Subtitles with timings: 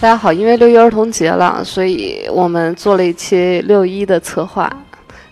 [0.00, 4.74] 大家好，因为六一儿童节了，所以我们做了一期六一的策划，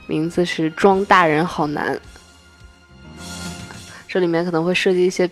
[0.06, 1.98] 名字是“装大人好难”。
[4.06, 5.26] 这里面可能会涉及一些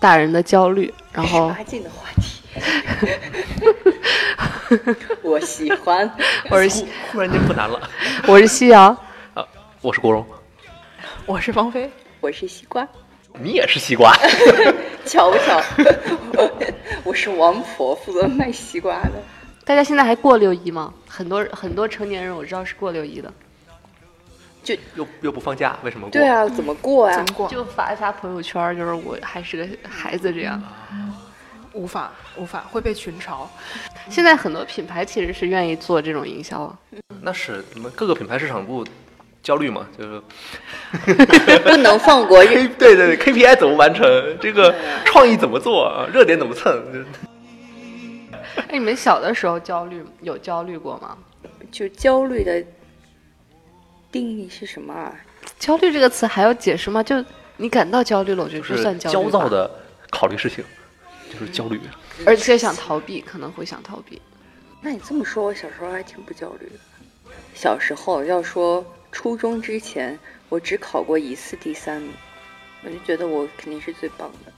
[0.00, 2.40] 大人的焦虑，然后八禁的话题，
[5.20, 6.10] 我喜欢。
[6.48, 7.78] 我是西忽然间不难了。
[8.26, 8.96] 我是西瑶，
[9.82, 10.24] 我是国荣，
[11.26, 12.88] 我是芳菲，我是西瓜，
[13.40, 14.14] 你也是西瓜。
[15.04, 15.60] 巧不巧？
[17.04, 19.12] 我是王婆，负责卖西瓜的。
[19.64, 20.92] 大家现在还过六一吗？
[21.08, 23.32] 很多很多成年人我知道是过六一的，
[24.62, 26.10] 就又又不放假，为什么过？
[26.12, 27.20] 对啊，怎么过啊怎？
[27.24, 27.48] 么过？
[27.48, 30.62] 就发一发朋友圈，就是我还是个孩子这样。
[31.72, 33.46] 无法无法会被群嘲。
[34.08, 36.78] 现在很多品牌其实是愿意做这种营销啊，
[37.20, 38.86] 那是你们各个品牌市场部
[39.44, 39.86] 焦虑嘛？
[39.96, 40.20] 就是
[41.62, 44.04] 不能放过 K 对对对 KPI 怎么完成？
[44.40, 45.84] 这个创意怎么做？
[45.84, 46.82] 啊热点怎么蹭？
[48.56, 51.16] 哎，你们小的时候焦虑有焦虑过吗？
[51.70, 52.64] 就焦虑的
[54.10, 55.14] 定义是什么啊？
[55.58, 57.02] 焦虑这个词还要解释吗？
[57.02, 57.22] 就
[57.58, 59.70] 你感到焦虑了，我觉得就是算焦虑吧焦躁，的
[60.10, 60.64] 考虑事情，
[61.30, 61.78] 就是焦虑。
[62.24, 64.22] 而且想逃避，可能会想逃避。
[64.80, 66.78] 那你这么说，我小时候还挺不焦虑的。
[67.54, 72.12] 小时候要说初中之前，我只考过一次第三名，
[72.82, 74.52] 我就觉得我肯定是最棒的。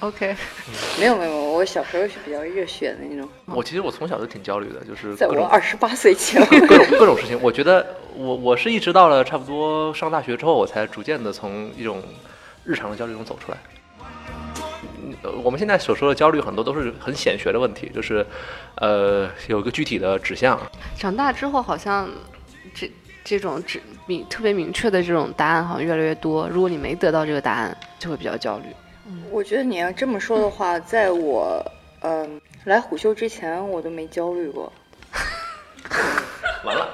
[0.00, 0.34] OK，OK，
[0.98, 7.38] 没有没有，我小时候是比较热血的那种，我其实我从小就挺焦虑的，就是在我二十八岁前， 各种各种事情。
[7.42, 7.86] 我觉得
[8.16, 12.02] 我我是一直到了差不多上大学之后，我才逐渐的从一种
[12.64, 13.58] 日常的焦虑中走出来。
[15.44, 18.24] 我们现在所说的焦虑，很多都是很显学的问题，就是，
[18.76, 20.58] 呃，有一个具体的指向。
[20.96, 22.08] 长大之后好像
[22.74, 22.90] 这
[23.24, 26.48] 这种指明特别明确的这种答案好像越来越多。
[26.48, 28.64] 如果你没得到这个答案，就会比较焦虑。
[29.30, 31.64] 我觉得你要这么说的话，在我
[32.02, 34.72] 嗯、来虎嗅之前，我都没焦虑过。
[36.64, 36.88] 完了，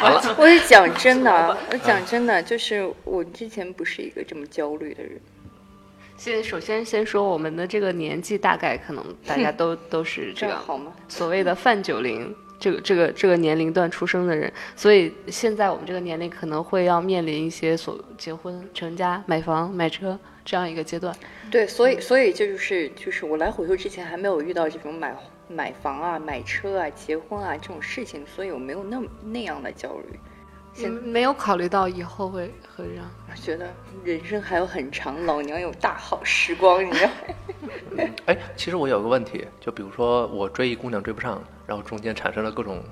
[0.00, 5.12] 完了，我是讲真的啊， 我讲真的，就是我之前不是一个这么焦虑的人。
[6.20, 10.92] 先首先先说我们的这个年纪，大概可能大家都 都是这样好吗？
[11.08, 21.16] 所谓的泛九零这个这个这个年龄段出生的人，所以现在我们这个年龄可能会要面临一些所结婚、成家、买房、买车这样一个阶段。
[21.50, 25.16] 对，所以所以这就是就是我来虎嗅之前还没有遇到这种买
[25.48, 30.20] 买房啊、买车啊、结婚啊这种事情，所以我没有那么那样的焦虑。
[30.88, 33.66] 你没有考虑到以后会会让我觉得
[34.04, 37.10] 人生还有很长，老娘有大好时光，你知道
[37.96, 38.04] 吗？
[38.26, 42.82] 哎，其实我有个问题，就比如说我追一姑娘追不上，然后中间产生了各种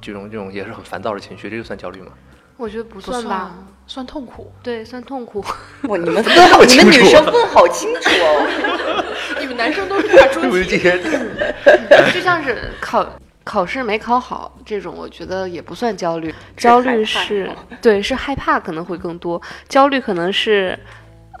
[0.00, 2.12] 这种这种也是很烦躁的情绪，这就算焦虑吗？
[2.56, 3.52] 我觉得不不算吧，
[3.86, 4.52] 算痛苦。
[4.62, 5.44] 对，算痛苦。
[5.88, 9.10] 哇，你们分好，你们女生分好清楚哦。
[9.40, 13.04] 你们男生都是怕出对不题，起，就像是考
[13.44, 16.34] 考试没考好这种，我觉得也不算焦虑。
[16.56, 17.50] 焦虑是
[17.82, 19.40] 对，是害怕可能会更多。
[19.68, 20.78] 焦虑可能是，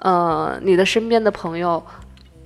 [0.00, 1.82] 呃，你的身边的朋友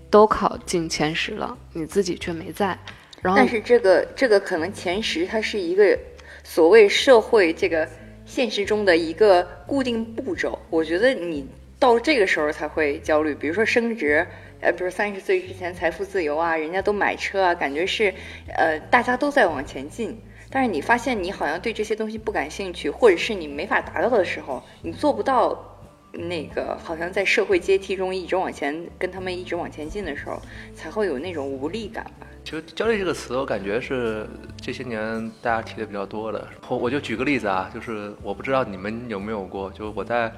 [0.08, 2.78] 都考进前十了，你自己却没在。
[3.20, 5.98] 然后但是这个这个可能前十，它是一个
[6.44, 7.86] 所谓社会这个
[8.25, 10.56] 现实中的一个固定步骤。
[10.70, 11.44] 我觉得你
[11.80, 14.25] 到这个时候才会焦虑，比如说升职，
[14.60, 18.12] 呃，比如三十岁之前财富自由啊，人家都买车啊，感觉是
[18.56, 20.20] 呃大家都在往前进。
[20.50, 25.78] 但是你发现你好像对这些东西不感兴趣，或者是你没法达到的时候，你做不到
[26.10, 30.41] 那个好像在社会阶梯中一直往前跟他们一直往前进的时候，
[30.75, 32.26] 才会有那种无力感吧。
[32.42, 34.26] 就焦虑这个词，我感觉是
[34.58, 36.48] 这些年大家提的比较多的。
[36.66, 40.32] 我我就举个例子啊，就是我不知道你们有没有过，就是我在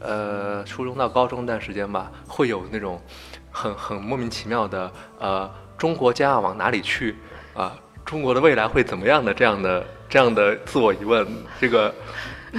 [0.00, 3.00] 呃初中到高中那段时间吧，会有那种
[3.50, 7.16] 很很莫名其妙的呃中国将要往哪里去
[7.54, 7.74] 啊、
[8.04, 11.26] 中国的未来会怎么样的这样的这样的自我疑问，
[11.58, 11.94] 这个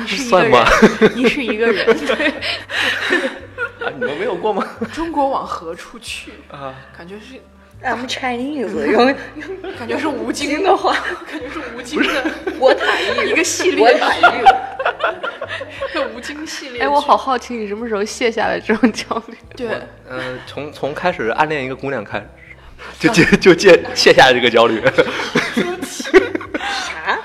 [0.07, 0.65] 算吗？
[0.99, 2.27] 人，你是一个人，对，
[3.85, 4.67] 啊，你们没有过吗？
[4.91, 6.31] 中国往何处去？
[6.51, 7.35] 啊，感觉是
[7.83, 9.15] I'm Chinese，用
[9.77, 10.93] 感觉是吴京京的话，
[11.29, 14.55] 感觉是吴京的我塔玉一个系列我塔玉，是
[16.15, 16.81] 吴京系列。
[16.81, 19.37] 哎，我好，好奇你什么时候卸下来这种焦虑？
[19.55, 19.67] 对，
[20.09, 22.27] 呃，从从开始暗恋一个姑娘开始，
[23.07, 24.81] 就就就卸卸下这个焦虑。
[26.63, 27.19] 啥？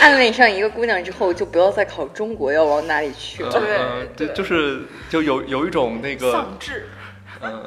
[0.00, 3.50] 暗恋上一个姑娘之后，就不要再考中国要往哪里去了。
[3.50, 6.88] 对呃对，就是就有有一种那个丧，志，
[7.42, 7.64] 嗯，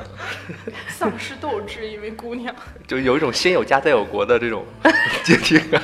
[0.88, 2.54] 丧失斗志，因为姑娘。
[2.88, 4.66] 就有一种先有家再有国的这种
[5.24, 5.82] 阶梯感。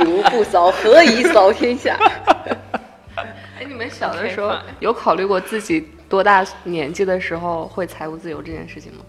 [0.00, 1.96] 一无不扫，何以扫天下？
[3.58, 9.00] 哎，你们小的时候有考虑过自己多大年纪的时候会财务自由这件事情吗？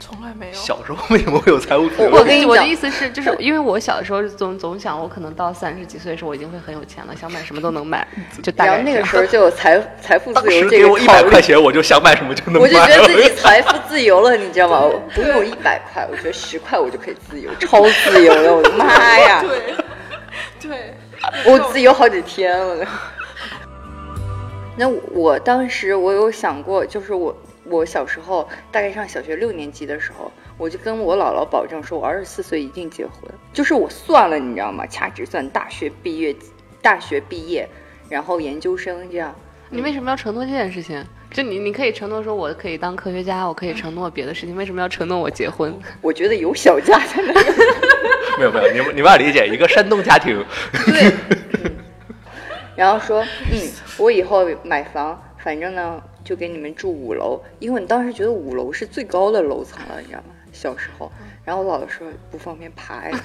[0.00, 0.52] 从来没有。
[0.52, 2.10] 小时候为什么会有财务自由？
[2.10, 8.04] 我跟你讲我的意思是，就是 因为我小的时候总总想，我可能到三十几岁的时候，我已经会很有钱了，想买什么都能买，
[8.42, 12.60] 就大然后那个时候就有财财富自由这个给我一百块钱，我就想买什么就能买。
[12.62, 14.80] 我就觉得自己财富自由了，你知道吗？
[14.80, 19.40] 我不用一百块，我觉得十块我就可以自由，超自由了，我的妈呀！
[19.46, 19.72] 对，
[21.46, 22.86] 我自己有好几天了。
[24.76, 33.14] 那我当时我有想过，就是我我小时候大概上小学六年级的时候，我就跟我姥姥保证说，我二十四岁一定结婚。
[33.52, 34.86] 就是我算了，你知道吗？
[34.86, 36.34] 掐指算大学毕业，
[36.80, 37.68] 大学毕业，
[38.08, 39.34] 然后研究生这样。
[39.68, 41.04] 你为什么要承诺这件事情？
[41.30, 45.78] 就你，你可以承诺说我可以当科学家，我可以承诺别的事情，为什么要承诺我结婚？
[46.00, 47.42] 我觉得有小家才能有。
[48.38, 50.44] 没有没有，你们你们要理解，一个山东家庭，
[50.86, 51.12] 对，
[52.76, 60.34] 然后说，嗯，我以后买房，反正呢就给你们住五楼，因为你当时觉得五楼是最高的楼层了，你知道吗？
[60.52, 61.10] 小时候，
[61.44, 63.20] 然后我姥姥说不方便爬呀。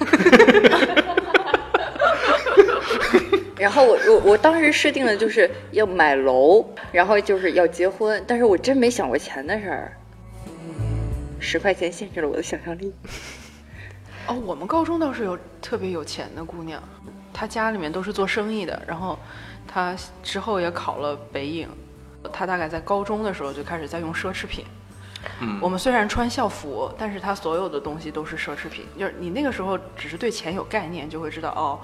[3.58, 9.92] 然后我我我当时设定的就是要买楼，然后就是要结婚，但是我真没想过钱的事儿。
[11.40, 12.94] 十块钱限制了我的想象力。
[14.28, 16.82] 哦，我们高中倒是有特别有钱的姑娘，
[17.34, 19.18] 她家里面都是做生意的，然后
[19.68, 21.68] 她之后也考了北影，
[22.32, 24.66] 她大概在高中的时候就开始在用奢侈品。
[25.42, 28.86] 嗯我们虽然穿校服，但是她所有的东西都是奢侈品。
[28.98, 31.80] 就是你那个时候只是对钱有概念，就会知道哦，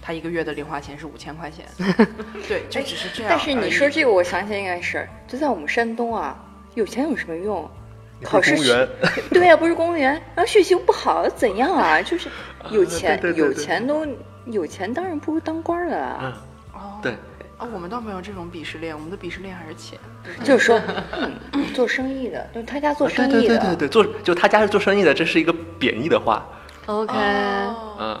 [0.00, 1.66] 她一个月的零花钱是五千块钱。
[2.48, 3.30] 对，就只是这样。
[3.30, 6.36] 但是你说这个，我想起来一件事儿，就在我们山东啊，
[6.74, 7.68] 有钱有什么用？
[8.24, 8.88] 考试公务员
[9.30, 12.02] 对呀、不是公务员，然后学习又不好，怎样啊？
[12.02, 12.28] 就是
[12.70, 14.06] 有钱，对对对对有钱都
[14.46, 16.18] 有钱，当然不如当官儿的啊。
[16.22, 16.32] 嗯，
[16.80, 17.12] 哦，对，
[17.56, 19.98] 啊，我们倒没有这种鄙视链，我们的鄙视链还是钱。
[20.44, 20.80] 就是说，
[21.52, 26.46] 嗯，做生意的，就是他家做生意的，对对对，做就他家是做生意的，这是一个贬义的话。
[26.86, 28.20] OK，、哦，嗯，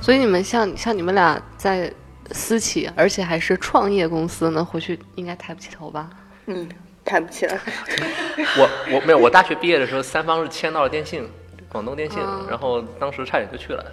[0.00, 1.92] 所以你们像像你们俩在
[2.32, 6.10] 私企，而且还是创业公司呢，回去应该抬不起头吧？
[6.46, 6.68] 嗯，
[7.04, 7.58] 抬不起来。
[8.56, 11.28] 我我没有，我大学毕业的时候，三方是签到了电信，
[11.68, 13.84] 广东电信，嗯然后当时差点就去了。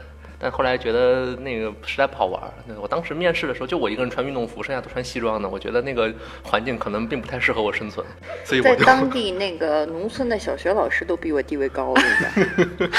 [0.44, 6.12] 但后来觉得那个实在不好玩儿，那我当时面试的时候就我一个人穿运动服，剩下都穿西装的，我觉得那个
[6.42, 8.04] 环境可能并不太适合我生存，
[8.44, 12.92] 所以我就在当地那个农村的小学老师都比我地位高，我跟你讲，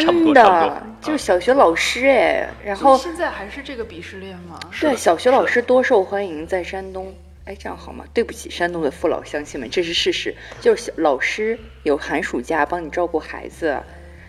[0.00, 4.60] 差不真的就是小学老师哎，然后现在还是这个鄙视链吗？
[4.80, 7.12] 对，小学老师多受欢迎，在山东。
[7.44, 8.04] 哎，这样好吗？
[8.14, 10.34] 对不起，山东的父老乡亲们，这是事实。
[10.60, 13.76] 就是老师有寒暑假帮你照顾孩子，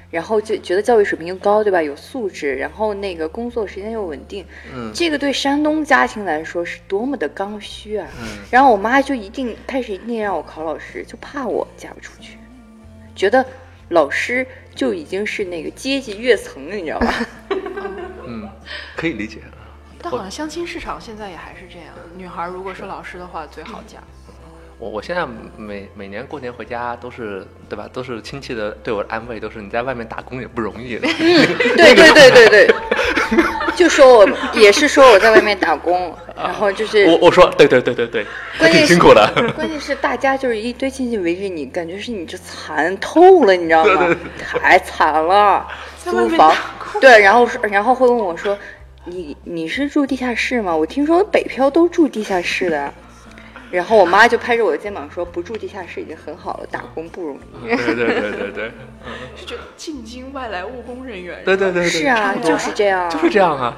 [0.10, 1.82] 然后就觉得教育水平又高，对吧？
[1.82, 4.44] 有素质，然后那个工作时间又稳定，
[4.74, 8.08] 嗯这个对山东家庭来说是多么的刚需啊！
[8.20, 12.38] 嗯然后我妈就一定开始一定让我考老师，就怕我嫁不出去，
[13.16, 13.46] 觉得
[13.90, 17.14] 老师就已经是那个阶级跃层了，你知道吧？
[18.26, 18.50] 嗯，
[18.96, 19.38] 可以理解。
[20.04, 23.98] 但好像相亲市场现在也还是这样，女孩如果是老师的话最好嫁。
[24.80, 27.88] 我我现在每每年过年回家都是对吧？
[27.94, 30.98] 都是亲戚的对我的安慰，都是你在外面打工也不容易。
[30.98, 32.76] 对对对对对，
[33.78, 38.26] 就说我也是说我在外面打工，然后就是我我说对对对对对，
[38.60, 39.54] 关 键辛苦的。
[39.56, 44.14] 关键是大家就是一堆亲戚围着你，感觉是你这惨透了，你知道吗？
[44.40, 45.66] 太惨了，
[46.04, 46.54] 租房，
[47.00, 48.58] 对，然后说，然后会问我说，
[49.06, 50.76] 你你是住地下室吗？
[50.76, 52.94] 我听说北漂都住地下室的。
[53.72, 57.68] 然后我妈就拍着我的肩膀说：“不住地下室已经很好了，打工不容易。
[57.68, 58.72] 对对对对对，
[59.36, 61.42] 是就进京外来务工人员。
[61.44, 63.76] 对对对对，是啊，就是这样，就是这样啊。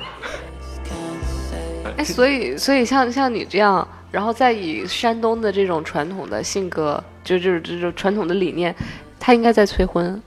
[1.96, 8.75] 哎，所以所以像像你这样，然后再以山东的这种传统的性格，就就是这种传统的理念，
[9.17, 10.22] 他应该在催婚。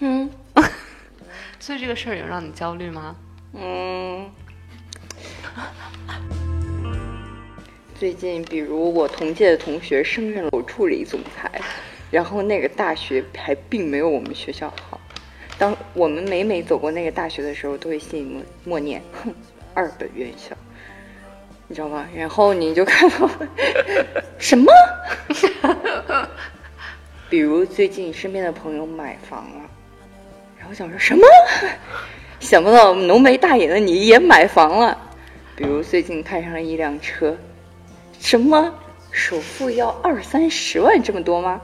[0.00, 0.28] 嗯
[1.58, 3.16] 所以这个事儿有让你焦虑吗？
[3.56, 4.30] 嗯。
[7.98, 11.50] 最近，比如我同届的同学升任了我助理总裁，
[12.10, 15.00] 然后那个大学还并没有我们学校好。
[15.58, 19.34] 当我们每每走过那个大学的时候，都会心里默默念：“哼，
[19.72, 20.54] 二本院校。”
[21.68, 22.06] 你知道吗？
[22.14, 23.28] 然后你就看到
[24.38, 24.70] 什么？
[27.30, 29.70] 比如最近身边的朋友买房了，
[30.58, 31.26] 然后想说什么？
[32.46, 34.96] 想不到浓眉大眼的你也买房了。
[35.56, 37.36] 比如最近看上了一辆车，
[38.20, 38.72] 什么
[39.10, 41.60] 首付要二三十万这么多吗？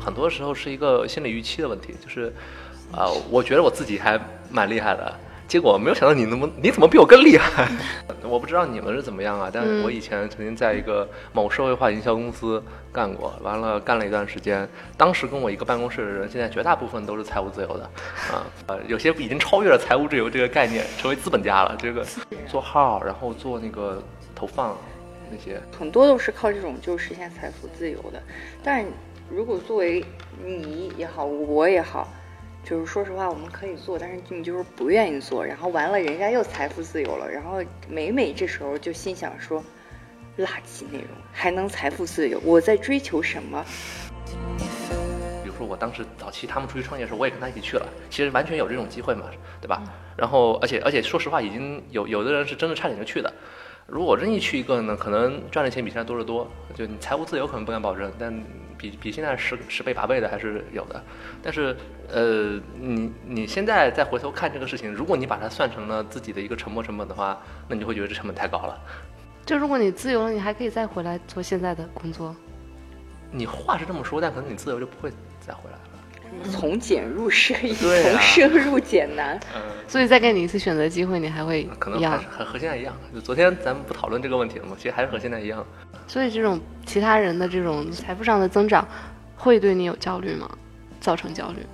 [0.00, 2.32] 很多时候是一个心理预期的问题，就是，
[2.92, 4.16] 啊、我觉得我自己还
[4.48, 5.12] 蛮厉害的，
[5.46, 7.68] 结果没有想到你那么你怎么比我更厉害？
[8.24, 14.68] 我不知道你们是怎么样啊，但是我以前曾经在一个某社会化营销公司干过，完了干了一段时间。
[14.96, 17.84] 当时跟我一个办公室的人，现在绝大部分都是财务自由的，
[18.32, 21.76] 啊呃，有些已经超越了财务自由这个概念，成为资本家了。
[21.78, 22.04] 这个
[22.48, 24.02] 做号，然后做那个
[24.34, 24.76] 投放
[25.30, 28.20] 那些，很多都是靠这种就实现财富自由的。
[28.62, 28.84] 但
[29.30, 30.04] 如果作为
[30.42, 32.08] 你也好，我也好。
[32.64, 39.62] 就是说实话，我们可以做，但是你就是不愿意做，然后完了，人家又财富自由了，然后每每这时候就心想说，
[40.38, 43.62] 垃圾内容还能财富自由，我在追求什么？
[45.42, 49.26] 比如说我当时早期他们出去创业的时候，我也跟他一起去了，其实完全有这种机会嘛，
[49.60, 49.82] 对吧？
[50.16, 53.30] 然后而且而且说实话，已经有有的人是真的差点就去的。
[53.86, 58.42] 如果我任意去一个呢，可能赚的钱比现在多得多，就你财务自由可能不敢保证，但。
[58.76, 61.02] 比比现在十十倍八倍的还是有的，
[61.42, 61.76] 但是
[62.08, 68.78] 呃，你你现在再回头看这个事情，如果你把它算成了自己的一个沉没成本的话，那你就会觉得这成本太高了。
[69.46, 72.34] 就如果你自由了，你还可以再回来做现在的工作。
[73.30, 75.83] 你话是这么说，但可能你自由就不会再回来了。
[76.50, 79.38] 从俭入奢易，从奢入俭难。
[79.54, 82.94] 嗯，所以再给你一次选择机会，你还会可能一样和和现在一样。
[83.14, 84.76] 就昨天咱们不讨论这个问题了吗？
[84.76, 85.64] 其实还是和现在一样。
[86.06, 88.86] 所以这种其他人的这种财富上的增长，
[89.36, 90.50] 会对你有焦虑吗？
[91.00, 91.64] 造成焦虑？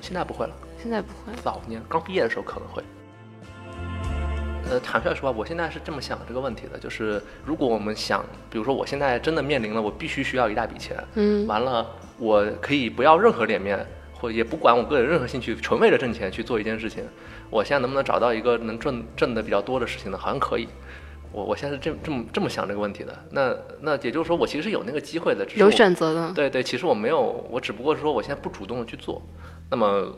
[0.00, 0.54] 现在不会了。
[0.82, 1.32] 现在不会。
[1.42, 2.82] 早年刚毕业的时候可能会。
[4.70, 11.84] 呃，坦率说吧，我现在是这么想这个问题的，就是如果我们想，比如说我现在真的面临了，我必须需要一大笔钱，嗯，完了，
[12.20, 17.02] 我可以不要任何脸面，或也不管我个人任何兴趣，纯为了挣钱去做一件事情。
[17.50, 20.16] 我现在能不能找到一个能挣挣的比较多的事情呢？
[20.16, 20.68] 好像可以。
[21.32, 23.18] 我我现在是这这么这么想这个问题的。
[23.30, 26.32] 那 那也就是说，我其实是有那个机会的，有选择的。
[26.32, 29.20] 对对，其实我没有，我只不过是说我现在不主动的去做。
[29.70, 30.14] 那么。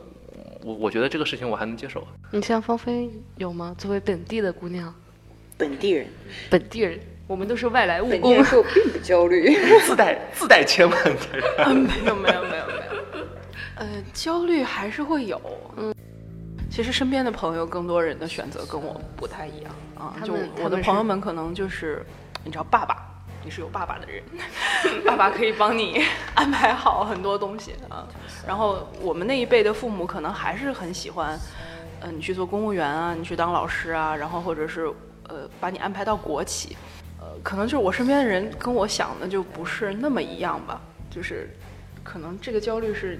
[0.65, 2.01] 我我觉得这个事情我还能接受。
[2.31, 3.75] 你像芳菲有吗？
[3.77, 4.95] 作为本地的姑娘，
[5.57, 6.07] 本地人，
[6.49, 6.97] 本地人，
[7.33, 8.43] 我们都是外来务工，我
[8.75, 11.43] 并不焦虑， 自带自带千万的人。
[11.75, 12.73] 没有没有没有没
[13.17, 13.25] 有，
[13.75, 15.41] 呃，焦虑还是会有。
[15.77, 15.91] 嗯，
[16.69, 20.13] 其实身边的朋友，更多人的选择跟我不太一样啊。
[20.23, 22.05] 就我的朋友们可能就是，
[22.43, 23.09] 你知道，爸爸。
[23.45, 24.23] 你是有爸爸的人，
[25.03, 26.01] 爸爸可以帮你
[26.33, 28.07] 安排好很多东西啊。
[28.47, 31.37] 然后我们那一辈的父母可能还是很喜欢，
[32.01, 34.85] 嗯，你去做公务员啊，你去当老师啊，然后或者是
[35.27, 36.92] 呃把你安排到国企，呃，
[37.43, 40.81] 可能就是我身边的人跟我想的就不是那么一样吧。
[41.11, 41.47] 就是
[42.01, 43.19] 可能这个焦虑是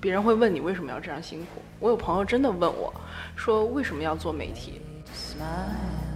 [0.00, 1.60] 别人会问你为什么要这样辛苦。
[1.80, 2.90] 我有朋友真的问我，
[3.36, 4.80] 说为什么要做媒体？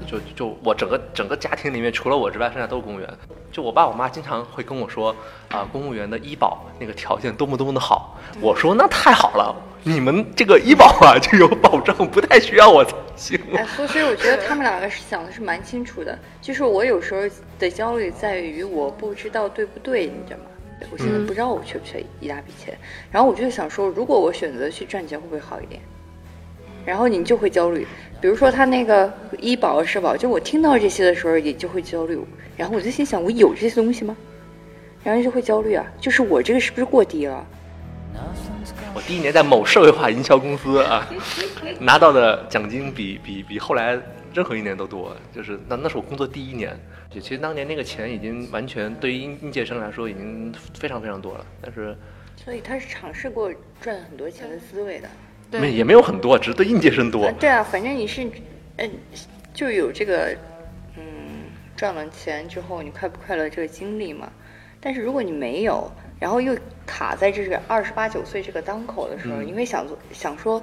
[0.07, 3.09] 就就我整个整个家庭里面，除了我之外，剩下都是公务员。
[3.51, 5.15] 就我爸我妈经常会跟我说，
[5.49, 8.19] 啊，公务员的医保那个条件多么多么的好。
[8.41, 12.85] 我说那太好了，你们这个医保啊就有保障，不太需要我
[13.55, 16.19] 哎，所以我觉得他们两个是想的是蛮清楚的。
[16.41, 17.23] 就是我有时候
[17.59, 20.45] 的焦虑在于我不知道对不对，你知道吗？
[20.91, 22.77] 我现在不知道我缺不缺一大笔钱，
[23.11, 25.81] 然后我就想说，如果我选择去赚钱，会不会好一点？
[26.85, 27.87] 然后你就会焦虑，
[28.21, 32.19] 比如说他那个医保、社保，就我听到这些的时候也就会焦虑。
[32.57, 34.17] 然后我就心想，我有这些东西吗？
[35.05, 37.47] 然后就会焦虑啊，就是我这个是不是过低了？
[38.95, 41.09] 我第一年在某社会化营销公司啊，
[41.81, 43.99] 拿到的奖金比比比后来
[44.35, 46.79] 任何一年都多，就是那那是我工作第一年。
[47.11, 51.97] 就其实当年那个钱已经完全对于应应届生来说已经非常非常多了，但是
[52.37, 55.09] 所以他是尝试过赚很多钱的滋味的。
[55.59, 57.31] 没也没有很多，只是对应届生多。
[57.33, 58.27] 对啊，反正你是，
[58.77, 58.91] 嗯，
[59.53, 60.35] 就有这个，
[60.97, 61.45] 嗯，
[61.77, 64.33] 赚了钱之后你快不快乐这个经历嘛。
[64.81, 70.63] 但是如果你没有，然后又卡在这个二十八九岁这个当口的时候，你会想做想说，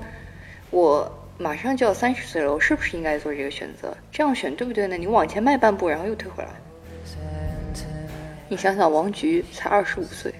[0.69, 3.93] 我马上就要三十岁了，我是不是应该做这个选择？
[4.09, 4.95] 这样选对不对呢？
[4.95, 6.49] 你往前迈半步，然后又退回来。
[8.47, 10.33] 你想想，王菊才二十五岁。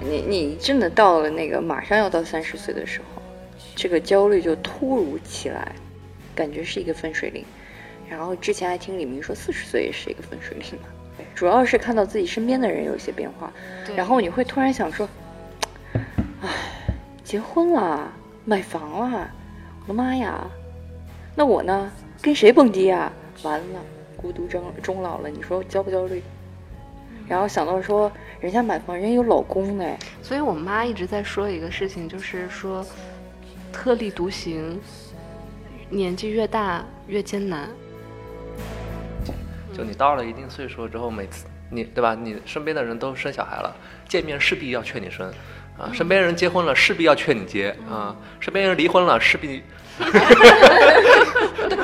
[0.00, 3.20] 你你真的到了那个马上要到三十岁的时候，
[3.74, 5.72] 这个焦虑就突如其来，
[6.36, 7.44] 感觉是一个分水岭。
[8.08, 10.88] 然后之前还听李明说四十岁也是一个分水岭嘛，
[11.34, 13.52] 主要是看到自己身边的人有一些变化，
[13.96, 15.08] 然后你会突然想说，
[16.42, 16.48] 唉，
[17.22, 18.12] 结婚了，
[18.44, 19.30] 买房了，
[19.82, 20.46] 我的妈呀，
[21.34, 23.12] 那我呢，跟谁蹦迪啊？
[23.42, 23.80] 完了，
[24.16, 26.22] 孤独终终老了，你说焦不焦虑？
[27.26, 29.98] 然后想到说，人家买房，人家有老公哎。
[30.22, 32.84] 所以我妈一直在说一个事情，就是说，
[33.72, 34.78] 特立独行，
[35.88, 37.68] 年纪越大越艰难。
[39.76, 42.14] 就你到了一定岁数之后，每次你对吧？
[42.14, 43.74] 你身边的人都生小孩了，
[44.08, 45.26] 见面势必要劝你生。
[45.76, 49.62] 啊，身边人结婚了，势必要劝你结啊；身边人离婚了，势必。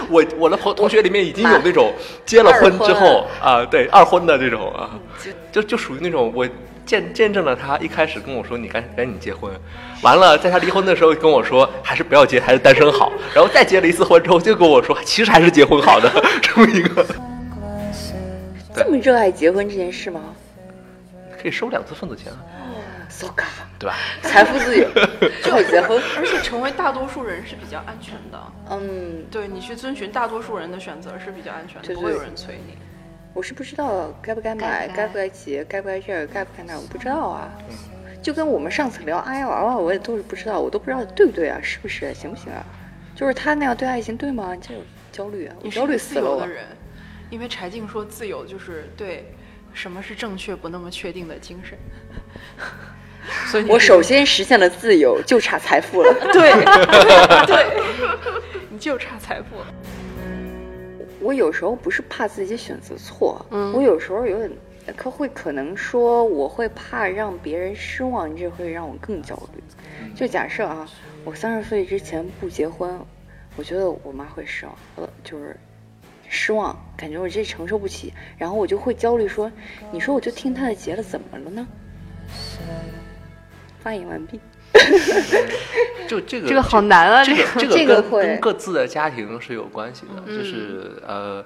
[0.09, 1.93] 我我的朋同学里面已经有那种
[2.27, 4.91] 结了婚之后啊，对二婚的这种啊，
[5.53, 6.49] 就就属于那种我
[6.85, 9.53] 见见证了他一开始跟我说你赶赶紧结婚，
[10.03, 16.11] 完了在他离婚的时候跟我说还是不要结，还是单身好，然后再结了一次婚之后就跟我说其实还是结婚好的
[16.43, 17.07] 这么一个，
[18.75, 20.35] 这么热爱结婚这件事吗？
[21.41, 22.39] 可以收两次份子钱啊
[23.09, 23.47] ，so god，
[23.79, 23.97] 对吧？
[24.23, 24.87] 财富自由
[25.43, 26.01] 就好结婚。
[26.19, 28.39] 而且成为大多数人是比较安全的。
[28.71, 32.77] 嗯，对你去遵循大多数人的选择是比较安全的，对不会有对人催你。
[33.33, 37.51] 我是不知道该不该买，该不该该不该结，该不该这个，该不该那，我不知道啊。
[38.21, 42.63] 就跟我们上次聊 I L L，我也都是不知道，我都不知道对不对啊，是不是行不行啊？
[43.17, 44.53] 就是他那样对爱情对吗？
[44.55, 46.47] 你这有焦虑啊，我焦虑你是个死了我的。
[46.47, 46.65] 人，
[47.31, 49.33] 因为柴静说自由就是对
[49.73, 51.79] 什么是正确不那么确定的精神。
[53.47, 56.13] 所以我首先实现了自由，就差财富了。
[56.33, 57.83] 对对对，
[58.69, 59.67] 你就差财富了。
[61.21, 64.51] 我有时候不是怕自己选择错，嗯我有时候有点
[64.97, 69.63] 可会可能说我会怕让别人失望，这会让我更焦虑。
[70.15, 70.89] 就假设啊，
[71.23, 72.99] 我三十岁之前不结婚，
[73.57, 75.55] 我觉得我妈会失望，呃，就是
[76.33, 79.51] 失望，感觉我这承受不起，然后我就会焦虑说，
[79.91, 81.67] 你说我就听他的结了，怎么了呢？
[83.81, 84.41] 发言完毕。
[86.09, 91.45] 就这个 这个好难啊这个这这个跟这个会跟各自的家庭是有关系的，就是呃，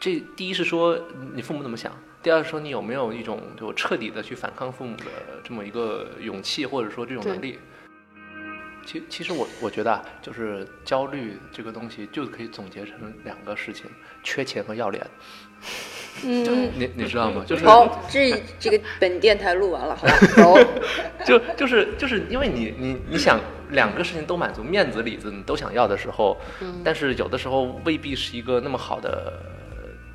[0.00, 0.98] 这第一是说
[1.34, 1.92] 你父母怎么想，
[2.22, 5.04] 第二是说你有没有一种就彻底的去反抗父母的
[5.44, 7.58] 这么一个勇气，或者说这种能力。
[8.86, 13.84] 其其实我我觉得啊，就是焦虑这个东西，就可以总结成两个事情：
[14.22, 15.04] 缺钱和要脸。
[16.24, 17.44] 嗯， 你你知道吗？
[17.46, 20.18] 就是好，这这个 本电台录完了，好吧？
[20.36, 20.54] 走。
[21.26, 23.40] 就就是就是因为你你你想
[23.70, 26.38] 两个事情都满足，面子里子你都想要的时候，
[26.84, 29.32] 但是有的时候未必是一个那么好的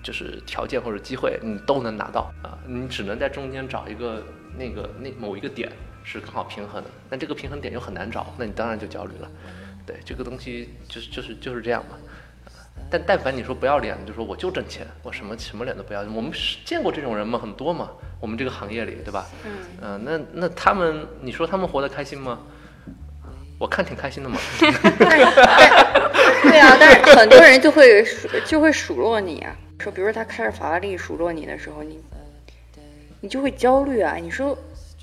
[0.02, 4.24] 就是条件或者机会，你都能拿到啊，你只能在中间找一个
[4.58, 5.70] 那个那某一个点
[6.04, 9.30] 是刚好平衡的，但这个平衡点又很难找，那你当然就焦虑了。
[9.86, 11.98] 对，这个东西就是就是就是这样嘛。
[12.90, 16.02] 但但凡你说不要脸，就说我就挣钱，我什么什么脸都不要。
[16.14, 17.40] 我们是见过这种人吗？
[17.40, 19.26] 很多嘛，我们这个行业里，对吧？
[19.82, 22.40] 嗯、那那他们，你说他们活得开心吗？
[23.60, 24.38] 我看挺开心的嘛。
[24.60, 32.00] 对啊，但是很多人就会数就会数落你啊，说比如说他开着法拉利数落你的时候，你
[33.22, 34.16] 你就会焦虑啊。
[34.16, 34.58] 你说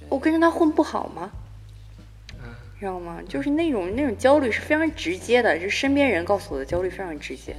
[0.08, 1.30] 我跟着他混不好吗？
[2.80, 3.18] 知道吗？
[3.28, 7.56] 就是那种那种焦虑是非常直接的，就是身边人告诉我的焦虑非常直接。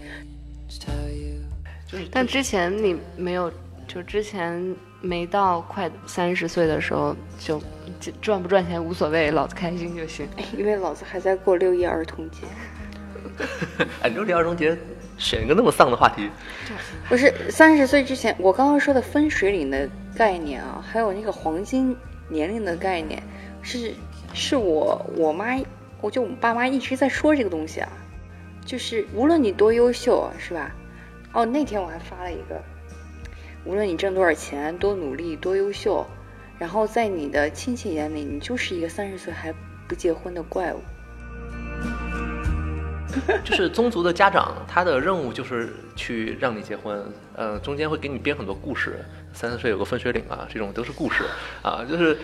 [2.11, 3.51] 但之前你没有，
[3.85, 7.61] 就之前没到快三十岁的时候，就
[7.99, 10.25] 就赚不赚钱无所谓，老子开心就行。
[10.57, 12.43] 因为老子还在过六一儿童节，
[14.01, 14.77] 哎，六一儿童节
[15.17, 16.29] 选一个那么丧的话题，
[17.09, 21.93] 不是三十岁之前，我刚刚说的分水岭的概念啊，还有那个黄金
[22.29, 23.21] 年龄的概念，
[23.61, 23.93] 是
[24.33, 25.59] 是我我妈，
[25.99, 27.89] 我就我爸妈一直在说这个东西啊，
[28.65, 30.73] 就是无论你多优秀，是吧？
[31.33, 32.61] 哦，那天我还发了一个，
[33.65, 36.05] 无论你挣多少钱，多努力，多优秀，
[36.57, 39.53] 然后在你的亲戚眼里，你就是一个三十岁还
[39.87, 40.79] 不结婚的怪物。
[43.43, 47.03] 就是宗族的家长，他的任务就是去让你结婚，
[47.35, 48.99] 呃，中间会给你编很多故事。
[49.31, 51.23] 三十岁有个分水岭啊，这种都是故事
[51.61, 52.17] 啊，就是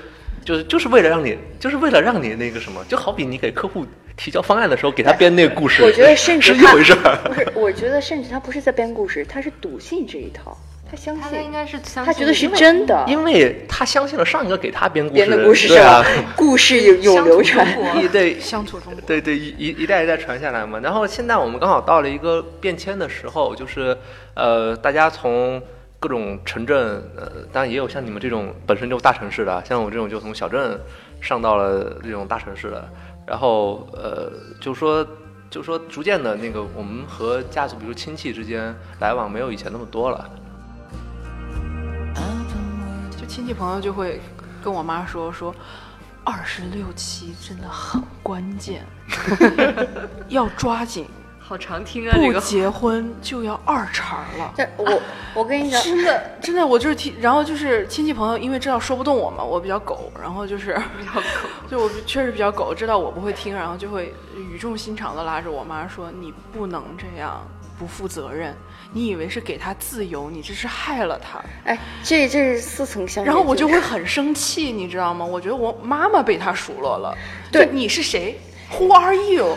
[0.43, 3.85] 就是就是为了让你，就是为了让你那个什么，就好比你给客户
[4.17, 7.17] 提交方案的时候，给他编那个故事，我觉得甚至是一他回事儿。
[7.25, 10.57] 不是，我觉得甚至他不是在编故事，他是笃信这一套，
[10.95, 16.05] 他相信，他应该是相信他觉得是因为真的，因为他相信了上一个给他编故事编的故事对是吧啊，？
[16.37, 17.67] 故事有有流传。
[18.01, 20.79] 一 对乡土中国，对对，一一一代一代传下来嘛。
[20.79, 23.97] 然后现在我们刚好到了一个变迁的时候，就是
[24.35, 25.61] 呃，大家从
[25.99, 30.79] 各种城镇，呃，当然也有像你们这种本身就大城市的，像我这种就从小镇
[31.19, 32.87] 上到了这种大城市的。
[33.27, 34.31] 然后呃，
[34.61, 35.05] 就说
[35.49, 40.29] 就说逐渐的那个，我们和家族，比如亲戚之间来往没有以前那么多了。
[43.35, 44.21] 就亲戚朋友就会
[44.63, 45.53] 跟我妈说说，
[46.23, 48.85] 二十六期真的很关键，
[50.29, 51.05] 要抓紧，
[51.37, 52.39] 好常听啊，这个。
[52.39, 54.53] 不结婚就要二茬了。
[54.55, 55.01] 但我
[55.33, 67.45] 我跟你讲，真的，真的，我就是听，然后就是亲戚朋友，因为知道说不动我嘛，我比较狗，然后就是比较狗， 就我确实比较狗，知道我不会听，然后就会语重心长的拉着我妈说：“你不能这样，
[67.77, 68.55] 不负责任，
[68.95, 71.43] 你以为是给他自由，你这是害了他。
[71.65, 73.29] 哎，这这是似曾相识。
[73.29, 75.25] 然后我就会很生气，你知道吗？
[75.25, 77.13] 我觉得我妈妈被他数落了。
[77.51, 78.39] 对你是谁
[78.71, 79.53] ？Who are you？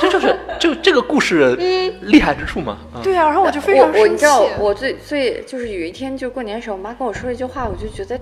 [0.00, 1.56] 这就是就这个故事
[2.02, 2.78] 厉害之处嘛。
[2.94, 4.24] 啊对啊，然后我就非常生气你知。
[4.24, 8.16] 道，我最最就是有一天就过年的时候，我妈跟我说了一句话，我就觉得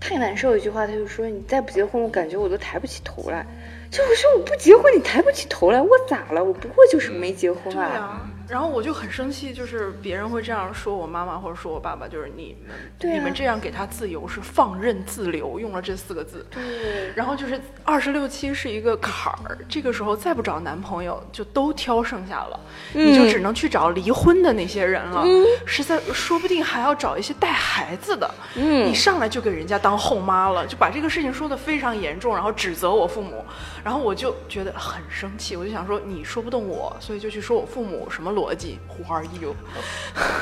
[0.00, 0.56] 太难受。
[0.56, 3.46] 一句话，她就说：“你再不结婚，我感觉我都抬不起头来。”
[3.92, 6.42] 就我说我不结婚，你抬不起头来，我咋了？
[6.42, 16.46] 我不过就是没结婚对啊，然后我就很生气，就是别人会这样说我妈妈或者说我爸爸，就是你们、你们这样给他自由是放任自流，用了这四个字。
[16.50, 22.60] 对，然后就是二十六七是一个坎儿，这个时候再不找男朋友就都挑剩下了，
[22.94, 25.24] 嗯你就只能去找离婚的那些人了。
[25.64, 33.44] 实在说不定还要找一些带孩子的，嗯你上来就给人家当后妈了，就把这个事情说的非常严重，然后指责我父母，
[33.82, 39.56] 然后我就觉得很生气，我就想说你说不动我，所以就去说我父母什么逻辑，Who are you？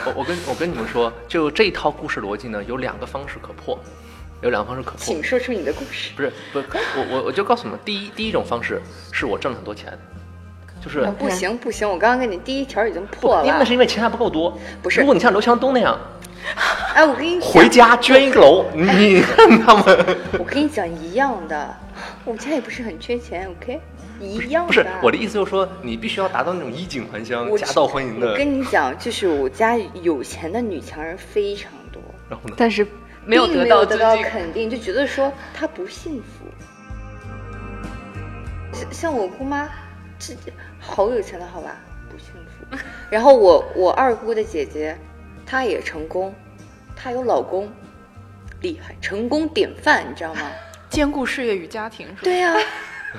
[0.05, 3.79] 我我跟我跟你们说，就这一套故事逻辑呢，有两个方式可破，
[4.43, 5.23] 有两个方式可破请。
[5.23, 6.11] 说出你的故事。
[6.17, 9.97] 不是不是，我我我就告诉你们，第一第一种方式是我挣了很多钱，
[10.85, 13.73] 就是啊不行不行，我刚刚跟你第一条已经破了因为那是。
[13.73, 14.59] 因为钱还不够多。
[14.83, 15.99] 不是如果你像刘强东那样
[16.95, 18.83] 哎，我跟你讲回家捐一个楼，你
[19.15, 19.85] 你看他们
[20.39, 21.75] 我跟你讲一样的，
[22.25, 23.81] 我家也不是很缺钱，OK，
[24.25, 24.69] 一样的。
[24.69, 28.37] 不是我的意思，就是说你必须要达到那种衣锦还乡、我家道欢迎的我。
[28.37, 32.55] 跟你讲，就是我家有钱的女强人非常多，然后呢？
[32.57, 32.87] 但是
[33.25, 34.17] 没有并得到没有得到。
[34.23, 36.47] 肯定，就觉得说她不幸福。
[38.73, 39.69] 像像我姑妈，
[40.19, 40.35] 这
[40.81, 41.77] 好有钱的好吧，
[42.11, 42.85] 不幸福。
[43.11, 44.97] 然后我我二姑的姐姐，
[45.47, 46.35] 她也成功，
[46.97, 47.71] 她有老公，
[48.63, 50.51] 厉害，成功典范，你知道吗？
[50.91, 52.21] 兼顾事业与家庭是吧？
[52.23, 52.55] 对呀、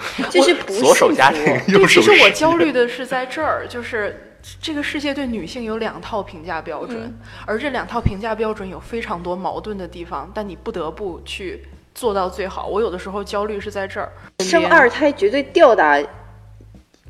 [0.29, 0.85] 就是不幸福。
[0.85, 12.67] 左手家庭，右对，手其实我焦虑的是在这儿，就是 这个世界对女性有两套评价标准，嗯而这两套评价标准有非常多矛盾的地方，但你不得不去做到最好。
[12.67, 14.11] 我有的时候焦虑是在这儿，
[14.43, 15.97] 生二胎绝对吊打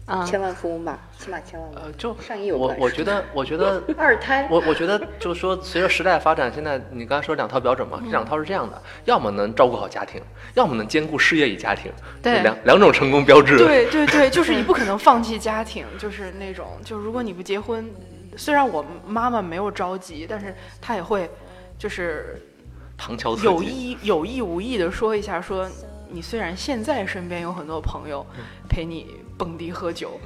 [0.05, 1.97] 啊，千万富翁吧，起码千万呃，万。
[1.97, 10.21] 就上亿有我我觉得，我觉得 二胎，我我觉得就是说，随着时代发展，现在你刚才说两套标准嘛，这两套是这样的：要么能照顾好家庭，
[10.53, 11.91] 要么能兼顾事业与家庭，
[12.21, 13.57] 对两两种成功标志。
[13.57, 17.89] 对对对， 就是你不可能放弃家庭，就是那种，就如果你不结婚，
[18.37, 21.27] 虽然我妈妈没有着急，但是她也会，
[21.79, 22.39] 就是
[22.95, 23.65] 旁敲侧有击。
[23.65, 25.67] 意有意无意的说一下，说
[26.09, 28.23] 你虽然现在身边有很多朋友
[28.69, 30.19] 陪你蹦迪喝酒，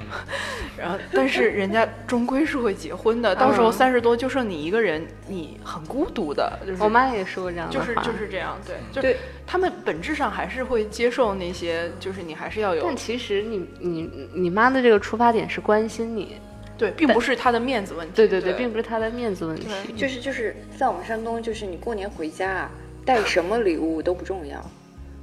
[0.78, 6.58] 然后但是人家终归是会结婚的，到时候嗯三十多就剩你一个人，你很孤独的。
[6.64, 16.36] 就是我妈也说过这样的话，就是就是这样，对，就对他们本质上还是会接受那些，就是你还是要有但其实你你你妈的这个出发点是关心你，
[16.78, 18.12] 对，并不是他的面子问题。
[18.14, 19.66] 对对对，对，并不是她的面子问题。
[19.96, 22.70] 就是就是在我们山东，就是你过年回家啊，
[23.04, 24.64] 带什么礼物都不重要，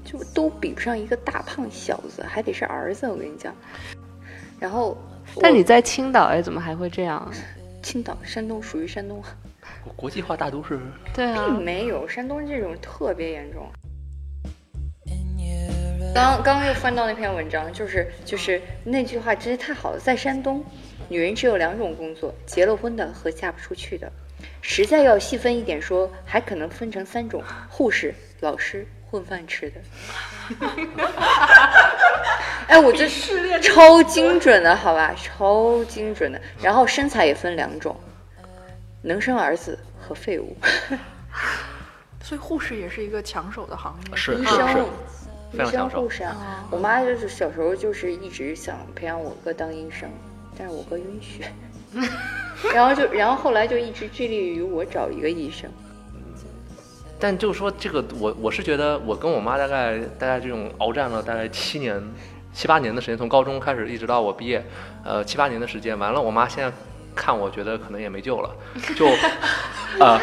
[0.08, 3.06] 就都比不上一个大胖小子，还得是儿子。
[3.08, 3.54] 我跟你讲，
[4.58, 4.98] 然后，
[5.42, 7.30] 但你在青岛哎，怎么还会这样？
[7.84, 9.22] 青岛、山东属于山东，
[9.98, 10.80] 国际化大都市，
[11.14, 13.70] 对啊，并没有山东这种特别严重。
[16.16, 20.00] 刚刚又翻到那篇文章，就是就是那句话，真是太好了。
[20.00, 20.64] 在山东，
[21.10, 24.12] 女人只有两种工作：结了婚的和嫁不出去的。
[24.62, 29.82] 实在要细分一点说，还可能分成三种：护士、老师、混饭吃的。
[32.68, 33.08] 哎，我这
[33.62, 36.42] 超精准的，好吧，超精准的。
[36.62, 37.96] 然后身材也分两种：
[39.02, 40.56] 能生儿子和废物。
[42.22, 44.12] 所以护士也是一个抢手的行业。
[44.14, 44.86] 医是是是生，，
[45.54, 46.66] 医生护士啊。
[46.70, 50.10] 我妈就是小时候就是一直想培养我哥当医生，
[50.58, 51.50] 但是我哥晕血，
[52.74, 55.72] 然后就然后后来就一直致力于我找一个医生。
[57.20, 62.02] 但就是说这个，我我是觉得，我跟我妈大概大概这种鏖战了大概七年、
[62.54, 64.64] 七八年的时间，从高中开始一直到我毕业，
[65.04, 65.98] 呃，七八年的时间。
[65.98, 66.72] 完了，我妈现在
[67.16, 68.50] 看我觉得可能也没救了，
[68.96, 69.08] 就，
[70.00, 70.20] 呃，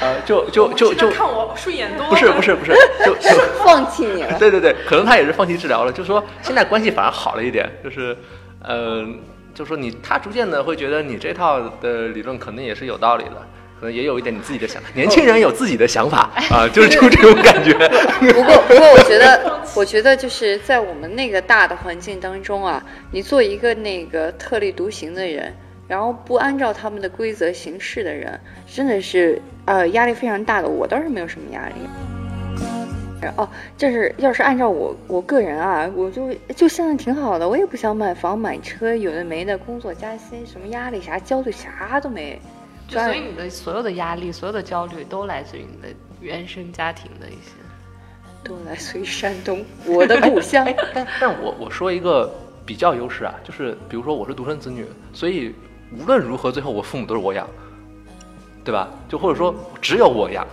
[0.00, 2.10] 呃，就就就就看我顺眼多了。
[2.10, 2.72] 不是不是不是，
[3.04, 3.28] 就就
[3.64, 4.36] 放弃你了。
[4.38, 8.16] 对对对，可能她也是放弃治疗了，就是说现在关系反而好了一点，就是，
[8.62, 9.04] 呃，
[9.52, 13.44] 就说你她逐渐的会觉得你这套的理论可能也是有道理的。
[13.82, 17.72] 可能也有一点你自己的想法， 年轻人有自己的想法啊， 就是就这种感觉。
[18.32, 25.52] 不过不过，我觉得 我觉得就是在我们那个大的环境当中啊，你做一个那个特立独行的人，
[25.88, 28.38] 然后不按照他们的规则行事的人，
[28.72, 30.68] 真的是呃压力非常大的。
[30.68, 31.74] 我倒是没有什么压力。
[33.36, 42.40] 哦，就是要是按照我我个人啊，我就就现在挺好的，我也不想买房买车，有的没的，工作加薪，什么压力啥焦虑啥都没。
[42.92, 45.88] 就所以你的所有的压力、所有的焦虑都来自于你的
[46.20, 47.52] 原生家庭的一些，
[48.44, 50.66] 都来自于山东，我的故乡。
[50.94, 52.30] 但但我我说一个
[52.66, 55.54] 比较优势啊，就是比如说我是独生子女，所以
[55.98, 57.48] 无论如何，最后我父母都是我养，
[58.62, 58.88] 对吧？
[59.08, 60.46] 就或者说只有我养。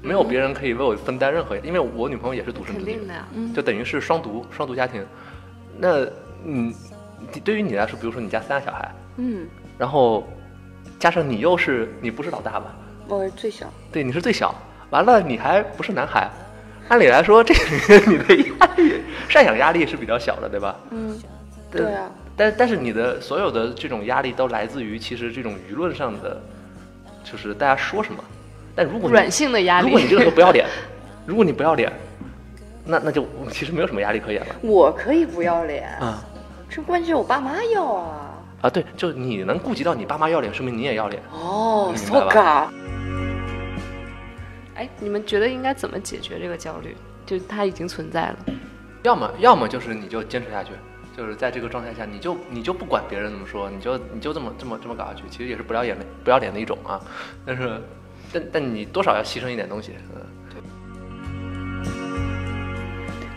[0.00, 5.04] 没有别人可以为我分担任何，因为我女朋友也是独生子女，就等于是双独双独家庭。
[5.76, 6.06] 那
[6.44, 6.72] 嗯，
[7.42, 10.24] 对于你来说，比如说你家三个小孩，嗯，然后
[10.98, 12.74] 加上你又是你不是老大吧？
[13.06, 13.66] 我是最小。
[13.92, 14.54] 对，你是最小。
[14.90, 16.28] 完了，你还不是男孩，
[16.88, 17.54] 按理来说，这
[18.06, 20.76] 你的压力赡养压力是比较小的，对吧？
[20.90, 21.18] 嗯，
[21.70, 22.10] 对啊。
[22.36, 26.40] 但但是你的所有的这种压力都来自于其实这种舆论上的，
[27.24, 28.22] 就是大家说什么。
[28.74, 30.66] 但如果软性的压力，如果你这个时候不要脸，
[31.26, 31.92] 如果你不要脸，
[32.84, 34.54] 那那就其实没有什么压力可言了。
[34.62, 36.22] 我可以不要脸啊，
[36.70, 38.27] 这关键我爸妈要啊。
[38.60, 41.22] 啊，对，就你能顾及到你爸妈要脸，说明你也要脸。
[41.30, 42.72] 哦，so god。
[44.74, 46.96] 哎，你们觉得应该怎么解决这个焦虑？
[47.24, 48.36] 就它已经存在了。
[49.02, 50.72] 要么要么就是你就坚持下去，
[51.16, 57.00] 就是在这个状态下，你就你就不管别人怎么说，你就你就这么这么这么搞下去，其实也是不要脸的不要脸的一种啊。
[57.44, 57.80] 但是。
[58.30, 60.20] 但但你多少要牺牲一点东西，嗯，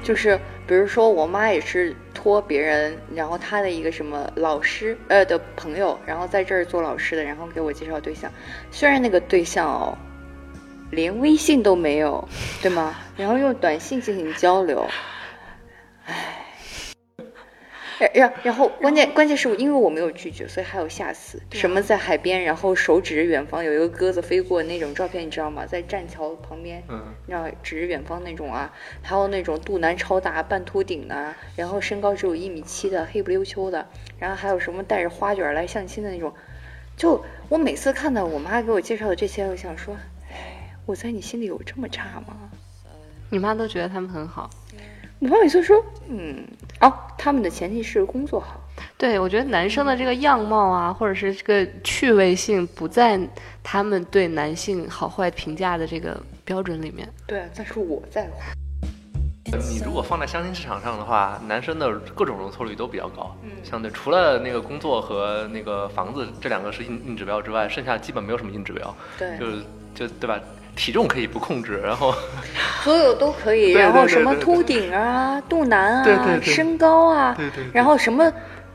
[0.04, 8.32] 就是比如说我妈也是托别人，然后她的一个什么老师呃的朋友，然后在这儿做老师的，然后给我介绍对象，
[8.72, 9.98] 虽然那个对象哦，
[10.90, 12.28] 连微信都没有，
[12.62, 12.96] 对吗？
[13.16, 14.86] 然后用短信进行交流，
[16.06, 16.40] 唉。
[18.14, 21.42] 然然后关键关键是因为我没有拒绝，所以还有下次。
[21.52, 25.66] 什么在海边，然后手指着远方有一个鸽子飞过那种照片，你知道吗？
[25.66, 33.88] 在栈桥旁边，嗯，然后指着远方那种啊，还有那种肚腩超大半秃顶的，然后身高只有一米七的黑不溜秋的，
[34.20, 36.34] 然后还有什么带着花卷来相亲的那种。
[36.98, 39.96] 就我每次看到我妈给我介绍的这些，我想说，
[40.30, 42.50] 哎，我在你心里有这么差吗？
[43.30, 44.50] 你妈都觉得他们很好。
[45.22, 46.44] 我妈每次说，嗯。
[46.80, 48.60] 哦，他们的前提是工作好。
[48.98, 53.20] 对，我觉得男生的这个样貌啊，或者是这个趣味性，不在
[53.62, 57.08] 他们对男性好坏评价的这个标准里面。
[57.28, 58.32] 对，但是我在乎。
[59.70, 63.36] 你如果放在相亲市场上的话，男生的各种容错率都比较高。
[63.44, 68.96] 嗯，相对除了那个工作和那个房子这两个是硬硬指标之外，剩下基本没有什么硬指标。
[69.20, 69.58] 对，就是
[69.94, 70.40] 就对吧？
[70.76, 72.14] 体重可以不控制，然后
[72.84, 76.04] 所有都可以，然后什么秃顶啊、肚腩啊、
[76.42, 77.36] 身高啊，
[77.74, 78.32] 然后什么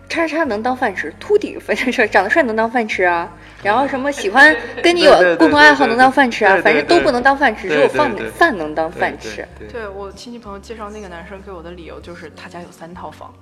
[0.09, 3.29] 叉叉能当饭吃，秃顶反正是长得帅能当饭吃啊。
[3.63, 9.47] 然后什么喜欢 跟你有共同爱好能当饭吃啊，反正都不能当饭吃，只有饭饭能当饭吃。
[9.73, 13.35] 对我亲戚朋友介绍那个男生给我的理由就是他家有三套房，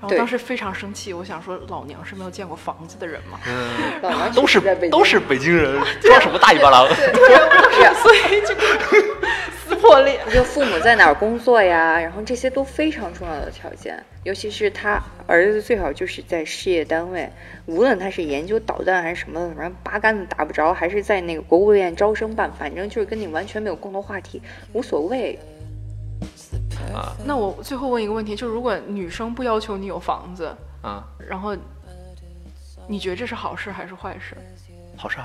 [0.00, 3.40] 然后当时非常生气，我想说老娘是没有见过房子的人吗？
[3.48, 6.86] 嗯，都是都是北京人，装什么大尾巴狼？
[6.88, 8.54] 对，所以就
[9.72, 10.20] 撕破脸。
[10.30, 14.02] 就父母在哪儿工作呀，然后这些都非常重要的条件。
[14.22, 17.28] 尤其是他儿子最好就是在事业单位，
[17.66, 25.38] 无论他是研究导弹还是什么，反正八竿子打不着，还是在那个国务院招生办，反正就是跟你完全没有共同话题，无所谓。
[26.94, 31.56] 啊，那我最后问一个问题，就如果女生不要求你有房子啊，然后
[32.86, 34.36] 你觉得这是好事还是坏事？
[34.96, 35.18] 好事，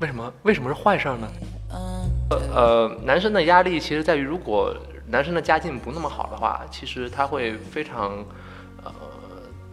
[0.00, 0.32] 为什么？
[0.42, 1.28] 为什么是坏事呢？
[1.70, 2.10] 呃
[2.54, 4.76] 呃，男生的压力其实在于如果。
[5.12, 8.24] 男生的家境不那么好的话，其实他会非常，
[8.84, 8.92] 呃，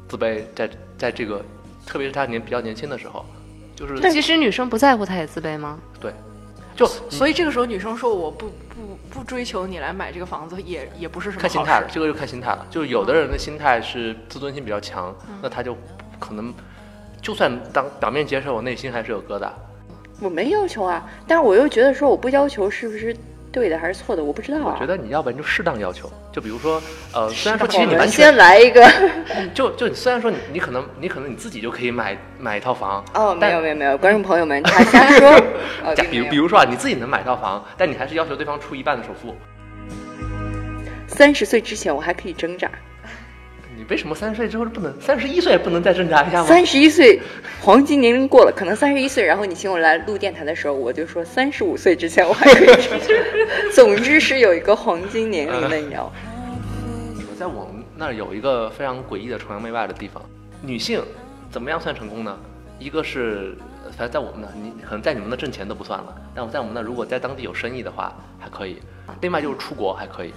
[0.09, 1.45] 自卑，在在这个，
[1.85, 3.23] 特别是他年比较年轻的时候，
[3.75, 3.99] 就是。
[4.09, 5.77] 其实女生不在乎，他也自卑吗？
[5.99, 6.11] 对，
[6.75, 12.65] 就所以这个时候女生说我不不不追求你来买这个房子，也也不是什么看心态了，这个就看心态了。
[12.71, 15.77] 就是有的人的心态是自尊心比较强，那他就
[16.17, 16.51] 可能
[17.21, 19.51] 就算当表面接受，我内心还是有疙瘩。
[20.19, 23.15] 我没要求啊，但是我又觉得说我不要求是不是？
[23.49, 24.59] 对的还是错的，我不知道。
[24.59, 26.79] 啊我觉得你要不然就适当要求，就比如说，
[27.13, 28.85] 呃，虽然说其实你完全先来一个，
[29.55, 35.41] 就就虽然说你你可能你可能你自己就可以买买一套房哦，没有没有没有，观众朋友们他瞎说。
[35.95, 39.33] 假比如比如说啊，你自己能买套房，但你还是要求对方出一半的首付。
[41.07, 42.69] 三十岁之前我还可以挣扎。
[43.87, 44.93] 你为什么三十岁之后不能？
[44.99, 46.47] 三十一岁不能再挣扎一下吗？
[46.47, 47.19] 三十一岁
[47.61, 53.07] 黄金年龄过了，可能三十一岁，然后你请我来录电台的时候，我就说三十五岁之前我还可以挣扎。
[53.73, 56.11] 总之是有一个黄金年龄的，你知道。
[57.29, 60.21] 我 在我们那儿有一个非常诡异的崇洋媚外的地方。
[60.61, 61.01] 女性
[61.49, 62.37] 怎么样算成功呢？
[62.79, 63.55] 一个是
[63.91, 68.77] 反正在我们那，你可能在你们那挣钱都不算了，但我在我们那，如果在当地有生意的话还可以。
[69.21, 70.33] 另外就是出国还可以，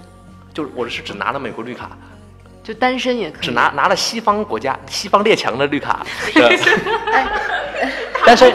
[0.53, 1.97] 就是我是只拿了美国绿卡，
[2.63, 3.45] 就单身也可以。
[3.45, 6.57] 只拿拿了西方国家西方列强的绿卡， 对
[8.25, 8.53] 单身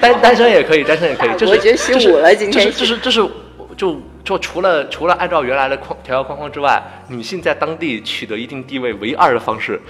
[0.00, 1.32] 单单身也可以，单身也可以。
[1.32, 3.30] 就是我觉得这15了今这是就是就是
[3.76, 9.80] 就就除了除了按照原来的框条条框框之外，女性在当地取得一定地位唯二的方式，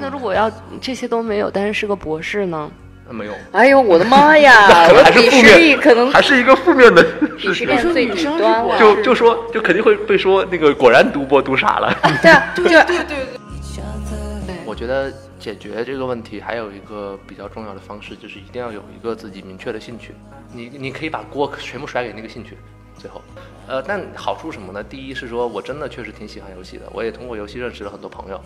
[0.00, 0.50] 那如果要
[0.80, 2.70] 这些都没有，但是是个博士呢？
[3.10, 3.34] 那没有。
[3.50, 4.86] 哎呦我的妈呀！
[4.86, 7.66] 可能我鄙视还是负面，链可能还是一个负面的鄙视事情。
[7.66, 8.78] 链最底端了。
[8.78, 11.92] 就就说就肯定会被说那个果然读博读傻了。
[12.22, 20.14] 对啊，对对对，我觉得解决这个问题还有一个比较重要的方式，就是一定要有一个自己明确的兴趣。
[20.52, 22.56] 你你可以把锅全部甩给那个兴趣，
[22.96, 23.20] 最后，
[23.66, 24.84] 呃，但好处什么呢？
[24.84, 28.36] 第一是说我真的确实挺喜欢游戏的，我也通过游戏认识了很多朋友，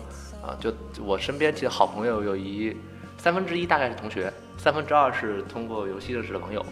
[0.41, 0.73] 啊，就
[1.03, 2.75] 我身边其实好朋友有一
[3.25, 6.63] 三分之一大概是同学，三分之二是通过游戏认识的网友，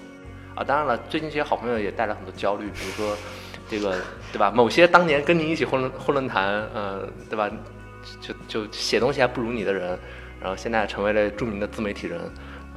[0.54, 3.18] 啊，当然了，最近这些好朋友也带来很多焦虑，比如说
[3.68, 3.96] 这个
[4.32, 4.52] 对吧？
[4.52, 7.50] 某些当年跟你一起混论混论坛，呃，对吧？
[8.22, 9.98] 就就写东西还不如你的人，
[10.40, 12.20] 然后现在成为了著名的自媒体人，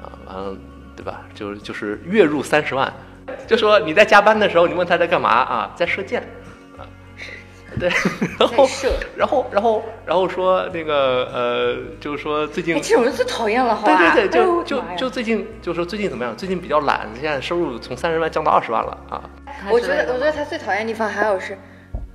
[0.00, 0.56] 啊，完了，
[0.96, 1.20] 对吧？
[1.34, 2.90] 就就是月入三十万，
[3.46, 5.74] 就说你在加班的时候，你问他在干嘛啊？
[5.76, 6.26] 在射箭，
[7.78, 7.88] 对，
[8.38, 8.66] 然后
[9.16, 14.14] 然后然后然后说那个呃，就是说最近哎，这种人最讨厌了，好吧？
[14.14, 16.34] 对对对，哎就就就最近就是说最近怎么样？
[16.36, 19.22] 最近比较懒，现在收入从三十万降到二十万了啊！
[19.70, 21.56] 我觉得，我觉得他最讨厌的地方还有是，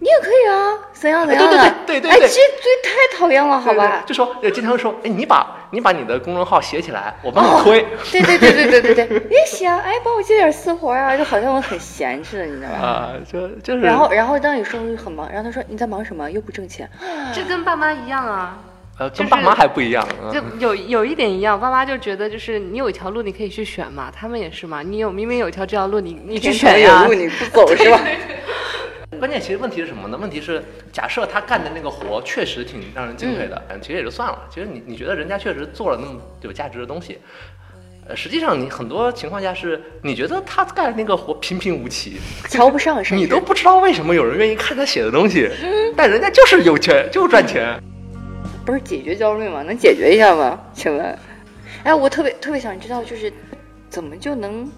[0.04, 4.02] 你也可以啊，怎样怎样的，哎，对对对对对这这太讨厌了，好吧？
[4.04, 7.86] 就说呃经常说，哎，你把你把你的公众号写起来，我帮哦你推。
[8.12, 12.78] 对对对对对对对，也行，哎，帮我接点私活啊，就好像我很闲似的，你知道吧？
[12.82, 16.30] 啊，就就是，然后，然后当你说很忙，然后他说你在忙什么？
[16.32, 16.90] 又不挣钱，
[17.32, 18.58] 这跟爸妈一样啊，
[18.98, 21.60] 呃，跟爸妈还不一样，嗯就有有一点一样。
[21.60, 24.82] 爸妈就觉得就是你有一条路你可以去选嘛，他们也是嘛。
[24.82, 27.14] 你有明明有一条这条路，你你去选呀堂有路。
[27.14, 28.00] 你不走是吧？
[29.20, 30.18] 关键其实问题是什么呢？
[30.18, 34.40] 问题是，假设他干的那个活确实挺让人敬佩的，嗯，其实也就算了。
[34.50, 37.20] 其实你你觉得人家确实做了那么有价值的东西，
[38.08, 42.20] 呃，实际上你很多情况下是你觉得他干的那个活平平无奇，
[42.50, 45.50] 瞧不上，甚至你都不知道为什么有人愿意看他写的东西，
[45.96, 47.78] 但人家就是有钱，就是赚钱。
[48.66, 49.62] 不是解决焦虑吗？
[49.62, 50.60] 能解决一下吗？
[50.74, 51.20] 请问，
[51.84, 53.32] 哎，我特别特别想知道，就是
[53.90, 54.72] 怎么就能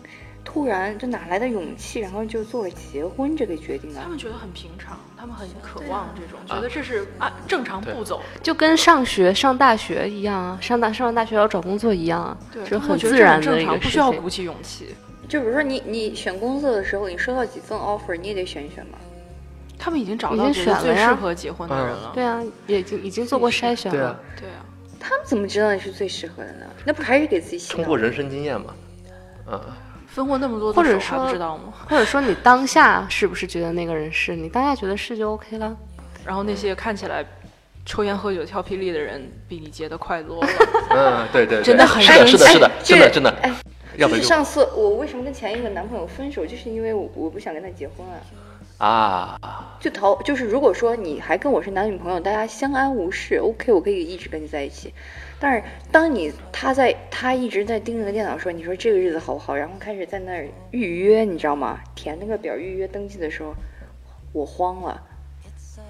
[0.54, 4.02] 突然这哪来的勇气，然后就做了结婚这个决定啊？
[4.04, 8.22] 他们觉得很平常，他们很渴望这种，觉得这是按正常步骤。
[8.44, 14.12] 就跟上学上大学一样啊，上大上完大学要找工作一样啊，对，就很自然正常，的一个事不需要。
[14.12, 14.94] 鼓起勇气。
[15.28, 19.00] 就比如说你你选工作的时候，你收到几份 offer，你也得选一选吧。
[19.80, 22.12] 他们已经找到觉得选了呀最适合结婚的人了。
[22.14, 23.98] 对啊，也已经已经做过筛选了。
[23.98, 24.64] 对啊，对啊，
[25.00, 26.66] 他们怎么知道你是最适合的呢？
[26.86, 27.78] 那不还是给自己洗脑？
[27.78, 28.76] 通过人生经验嘛，
[29.52, 29.60] 嗯，
[30.14, 31.74] 分过那么多或手还不说知道吗？
[31.90, 35.76] 或者说你当下是不是觉得那个人是你当下觉得是就 OK 了？
[36.24, 37.26] 然后那些看起来
[37.84, 40.50] 抽烟喝酒跳霹雳的人，比你结的快多了。
[40.92, 43.52] 嗯，对对对，真的很是的，是的，是的，真的真的，哎，
[43.98, 48.20] 就是上次我为什么跟前一个男朋友分手，就是因为我我不想跟他结婚啊。
[48.80, 49.40] 啊，
[49.80, 54.94] 就逃，就是如果说你还跟我是男女朋友，大家相安无事，OK，我可以一直跟你在一起。
[55.44, 61.82] 但是当你他在他一直在盯着个电脑说，你说这个日子好不好，然后开始在那儿预约，你知道吗？
[61.96, 63.54] 填那个表预约登记的时候，
[64.32, 65.02] 我慌了，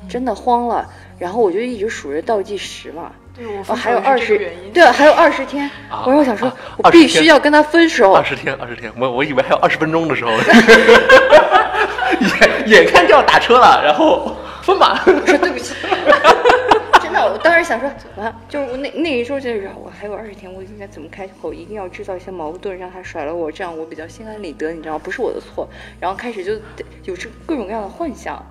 [0.10, 0.90] 真的慌了。
[1.20, 5.70] 然后我就一直数着倒计时嘛，对我还有二十对，还有二十天。
[5.88, 8.24] 啊我说我想说啊，我必须要跟他分手二。
[8.24, 10.32] 十天，二十天，我我以为还有二十分钟的时候，
[12.66, 15.76] 眼眼看就要打车了，然后分吧，我说对不起，
[17.26, 25.02] 我当时想说，完，就是我那那一周就是我还有二十天，我应该怎么开口，一定要制造一些矛盾，让他甩了我，这样我比较心安理得，你知道吗？
[25.04, 25.68] 不是我的错。
[26.00, 26.54] 然后开始就
[27.04, 28.44] 有这各种各样的幻想，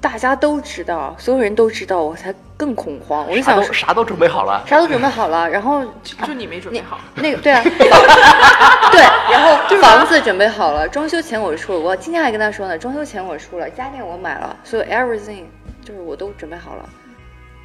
[0.00, 3.26] 大家都知道，所有人都知道，我才更恐慌。
[3.28, 5.84] 我就想说，都啥都准备好了，啥都准备好了，然后
[6.26, 6.98] 就你没准备好。
[7.16, 7.62] 那个对啊，
[8.92, 15.44] 对，然后 房子准备好了，装修钱我出了，我今天还跟他说呢，装修钱我出了，家电我买了，所有 everything
[15.82, 16.88] 就是我都准备好了。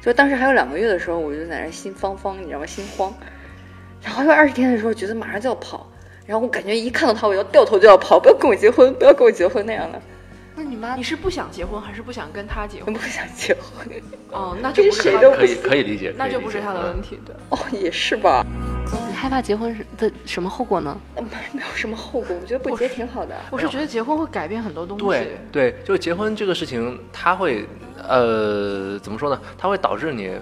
[0.02, 2.66] 就当时还有两个月的时候，我就在那心慌慌，你知道吗？
[2.66, 3.14] 心慌。
[4.02, 5.88] 然后还有二十天的时候，觉得马上就要跑，
[6.26, 10.02] 然后我感觉一看到他，我要掉头就要跑，不要跟我结婚，不要跟我结婚那样的，
[10.54, 12.92] 那你妈你是不想结婚还是不想跟他结婚？
[12.92, 13.86] 不想结婚。
[14.30, 16.82] 哦，那就不是他的，谁都可以可以理解，那就不是他的。
[16.84, 17.18] 问题。
[17.24, 18.44] 对，哦，也是吧，
[19.08, 20.98] 你害怕结婚是的什么后果呢？
[21.16, 21.22] 没
[21.52, 23.34] 没有什么后果，我觉得不结挺好的。
[23.50, 25.04] 我是觉得结婚会改变很多东西。
[25.04, 27.66] 对对，就结婚这个事情，它会
[28.08, 29.40] 呃怎么说呢？
[29.56, 30.32] 它会导致你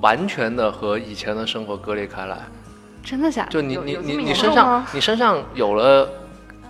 [0.00, 2.38] 完全的和以前的生活割裂开来。
[3.02, 3.50] 真的假的？
[3.50, 6.08] 就你你你你身上你身上有了，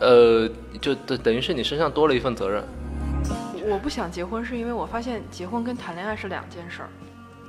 [0.03, 0.50] 呃，
[0.80, 2.62] 就等等于是你身上多了一份责任。
[3.64, 6.88] 我不想结婚，是因为我发现结婚跟谈恋爱是两件事儿。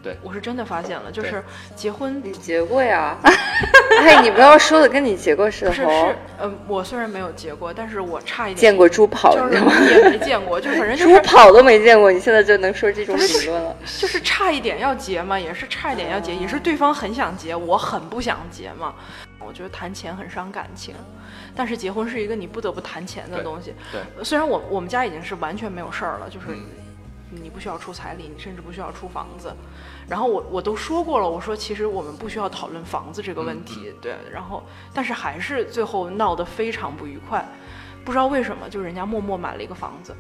[0.03, 1.43] 对我是真的发现了，就是
[1.75, 3.17] 结婚你结过呀？
[4.01, 9.73] 哎，你不要说的跟你结过似的不是哦是，呃，我虽然没有结过，但是我差一点见过猪跑，你知道吗？
[9.89, 13.75] 也没见过，就反正就 猪是跑都没见过，你现在就能说这种理论了？
[13.99, 18.93] 就是差一点要结嘛，也是差一点要结，也是对方很想结，我很不想结嘛。
[19.45, 20.95] 我觉得谈钱很伤感情，
[21.53, 23.73] 但是结婚是一个你不得不谈钱的东西。
[24.23, 26.63] 虽然我我们家已经是完全没有事儿了，就是嗯
[27.41, 29.53] 你不需要出彩礼，你甚至不需要出房子。
[30.07, 34.15] 然后我我都说过了，我说其实我们不需要讨论房子这个问题，对。
[34.31, 34.61] 然后
[34.93, 37.45] 但是还是最后闹得非常不愉快，
[38.03, 40.13] 不知道为什么，就人家默默买了一个房子，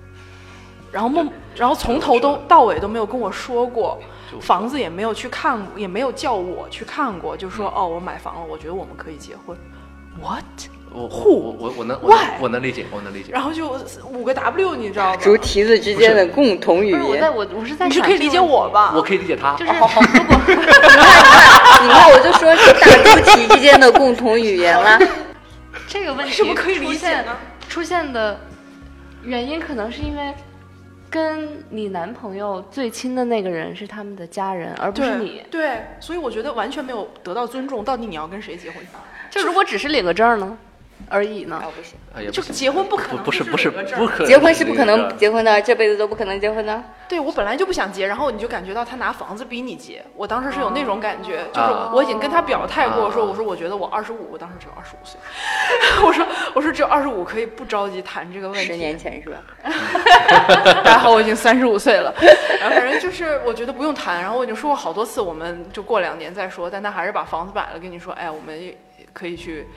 [0.91, 3.99] 然后默，然后从头都到尾都没有跟我说过，
[4.39, 9.57] 房子也没有去看，也没有叫我去看过，就说哦，我买房了，我觉得我们可以结婚。
[10.21, 10.72] What？
[10.93, 12.13] 我户我我我能我？
[12.39, 13.31] 我能理解，我能理解。
[13.31, 13.75] 然后就
[14.09, 15.17] 五个 W，你知道吗？
[15.17, 17.35] 猪蹄子之间的共同语言我在言。
[17.35, 18.93] 我我是在你是可以理解我吧？
[18.95, 24.99] 我可以理解他，就是好好，如果你 看你看，你看，我就说是大猪蹄之间的共同语言啦。
[25.87, 27.37] 这个问题是不是可以理解出现呢？
[27.67, 28.39] 出现的
[29.23, 30.33] 原因可能是因为
[31.09, 35.43] 跟你男朋友最亲的那个人是他们的家人，而不是你。
[35.49, 37.83] 对，所以我觉得完全没有得到尊重。
[37.83, 38.77] 到底你要跟谁结婚？
[39.29, 40.57] 就如果只是领个证呢
[41.09, 41.55] 而已呢？
[41.55, 41.67] 啊，？
[41.75, 42.43] 不行，啊也不行。
[42.43, 43.77] 就结婚不可能不不是不是不
[44.07, 46.83] 可能结婚是不可能结婚的，这辈子都不可能结婚的。
[47.07, 55.19] 对我本来就不想结，然后你就感觉到他拿房子逼你结，我当时是有那种感觉，就是啊我已经跟他表态过，啊说我说我觉得我二十五，我当时只有二十五岁，
[56.05, 56.25] 我说
[56.55, 59.37] 我说只有二十五可以不着急谈这个问题，十年前是吧？
[60.83, 62.13] 还好我已经三十五岁了，
[62.59, 68.73] 然后反正就是我觉得不用谈，然后我已经说过好多次，我们就过两年再说，但他还是把房子买了，跟你说，哎，我们
[69.11, 69.67] 可以去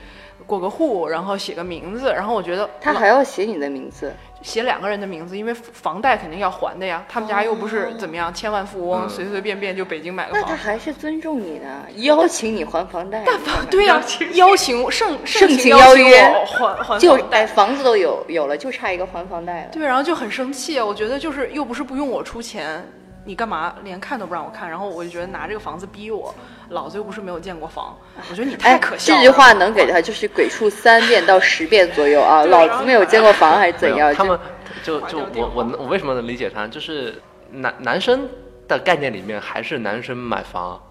[0.45, 10.55] 过个户，然后写个名字，然后我觉得他还要写你的名字，写两个人的名字，因为房贷肯定要还的呀，他们家又不是怎么样千万富翁，嗯随随便便就北京买个那他。
[10.55, 13.19] 还是尊重你的，邀请你还房贷。
[13.21, 14.01] 你看看对呀、
[14.33, 19.69] 邀请盛盛情情邀约还还就房贷哎，房子都有有了，就差一个还房贷了。
[19.71, 22.85] 对，然后就很生气啊，我觉得就是又不是不用我出钱，
[23.27, 24.69] 你干嘛连看都不让我看？
[24.69, 26.33] 然后我就觉得拿这个房子逼我，
[26.69, 27.93] 老子又不是没有见过房，
[28.29, 29.21] 我觉得你太哎，可笑了。
[29.21, 32.43] 这句话能给他就是鬼畜三遍到十遍左右啊！
[32.47, 34.15] 老子没有见过房还是怎样？
[34.15, 34.39] 他们
[34.81, 36.65] 就就我我能我为什么能理解他？
[36.65, 37.21] 就是
[37.51, 38.29] 男男生
[38.65, 40.81] 的概念里面还是男生买房，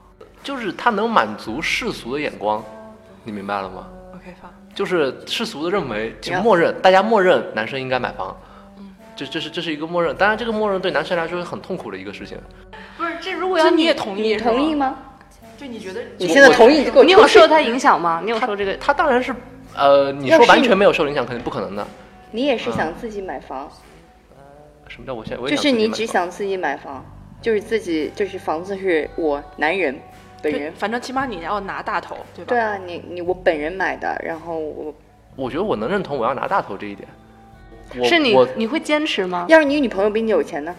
[0.43, 2.62] 就是他能满足世俗的眼光，
[3.24, 8.37] 你明白了吗？OK 发，就是世俗的认为，就默认大家默认男生应该买房，
[9.16, 10.14] 这这是这是一个默认。
[10.16, 12.38] 当然，这个默认对男生来说是很痛苦的一个事情。
[12.96, 14.74] 不是，这如果要这你也同意你同意？
[14.74, 14.98] 吗？
[15.56, 18.20] 就你觉得你现在同意，你有受他影响吗？
[18.22, 18.76] 你有受这个？
[18.76, 19.34] 他当然是，
[19.74, 21.86] 呃，你说完全没有受影响，肯定不可能的。
[22.30, 23.66] 你也是想自己买房，
[24.86, 27.02] 什么叫我现在就是你只想自己买房，
[27.40, 29.98] 就是自己就是房子是我男人
[30.42, 30.70] 本人。
[30.74, 32.48] 反正起码你要拿大头，对吧？
[32.50, 34.94] 对啊，你你我本人买的，然后我
[35.36, 37.08] 我觉得我能认同我要拿大头这一点。
[37.99, 39.47] 我是你我你会坚持吗？
[39.49, 40.74] 要是你女朋友比你有钱呢？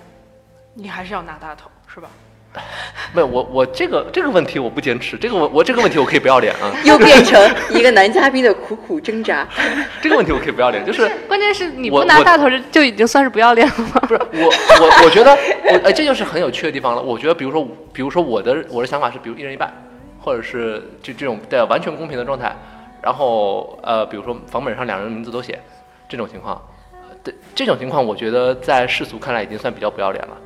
[0.74, 2.10] 你还是要拿大头，是吧？
[3.14, 7.40] 没有我我这个这个问题我不坚持，这个我我这个问题我可以不要脸啊，又变成
[7.70, 9.48] 一个男嘉宾的苦苦挣扎。
[10.02, 14.00] 这个问题我可以不要脸，就是关键是你不拿大头就就已经算是不要脸了吗？
[14.02, 14.52] 不是我
[14.82, 17.02] 我我觉得我哎这就是很有趣的地方了。
[17.02, 19.72] 我觉得比如说比如说我的我的想法是，比如一人一半，
[20.20, 22.56] 或者是这这种对完全公平的状态，
[23.04, 25.60] 然后呃比如说房本上两人名字都写
[26.10, 26.62] 这种情况，呃
[27.56, 30.38] 这种情况我觉得在世俗看来已经算比较不要脸了。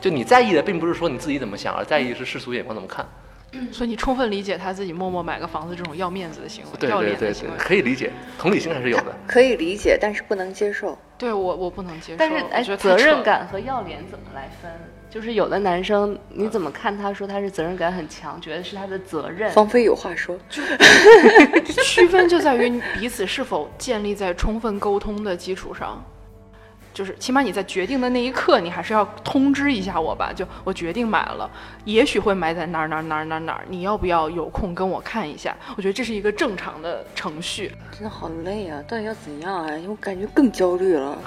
[0.00, 3.06] 就你在意的并不是说你自己怎么想，而在意是世俗眼光怎么看。
[3.70, 7.56] 所以你充分理解他自己默默买个房子这种要面子的行为，对要对对对脸的行为，。
[7.58, 9.14] 可以理解，同理心还是有的。
[9.26, 10.98] 可以理解，但是不能接受。
[11.18, 14.70] 对我我不能接受，但是哎，我觉得责任感和要脸怎么来分？
[15.10, 19.50] 就是有的男生，你怎么看他说他是责任感很强，觉得是他的责任？
[19.52, 20.38] 芳菲有话说，
[21.84, 26.02] 区分就在于你彼此是否建立在充分沟通的基础上。
[26.92, 30.32] 就是起码你在决定的那一刻，你还是要通知一下我吧。
[30.34, 31.50] 就我决定买了，
[31.84, 35.56] 也许会买在哪儿哪儿哪儿哪儿哪儿，你要不要有空跟我看一下？
[35.76, 37.72] 我觉得这是一个正常的程序。
[37.92, 38.82] 真的好累啊！
[38.86, 39.70] 到底要怎样啊？
[39.88, 41.18] 我感觉更焦虑了。